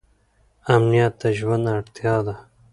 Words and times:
امنیت 0.75 1.13
د 1.21 1.23
ژوند 1.37 1.65
اړتیا 1.75 2.15
ده 2.25 2.35